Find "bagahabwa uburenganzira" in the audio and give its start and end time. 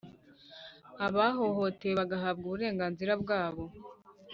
1.99-3.13